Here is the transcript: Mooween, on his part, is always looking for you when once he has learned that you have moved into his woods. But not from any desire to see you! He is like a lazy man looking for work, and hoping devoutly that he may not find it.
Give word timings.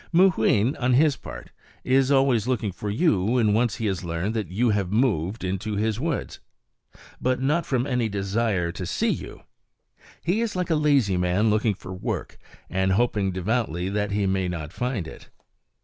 Mooween, 0.11 0.75
on 0.77 0.93
his 0.95 1.15
part, 1.15 1.51
is 1.83 2.09
always 2.09 2.47
looking 2.47 2.71
for 2.71 2.89
you 2.89 3.21
when 3.23 3.53
once 3.53 3.75
he 3.75 3.85
has 3.85 4.03
learned 4.03 4.33
that 4.33 4.49
you 4.49 4.71
have 4.71 4.91
moved 4.91 5.43
into 5.43 5.75
his 5.75 5.99
woods. 5.99 6.39
But 7.21 7.39
not 7.39 7.67
from 7.67 7.85
any 7.85 8.09
desire 8.09 8.71
to 8.71 8.87
see 8.87 9.09
you! 9.11 9.43
He 10.23 10.41
is 10.41 10.55
like 10.55 10.71
a 10.71 10.75
lazy 10.75 11.17
man 11.17 11.51
looking 11.51 11.75
for 11.75 11.93
work, 11.93 12.39
and 12.67 12.93
hoping 12.93 13.31
devoutly 13.31 13.89
that 13.89 14.09
he 14.09 14.25
may 14.25 14.47
not 14.47 14.73
find 14.73 15.07
it. 15.07 15.29